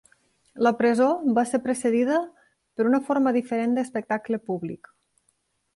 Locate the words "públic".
4.51-4.93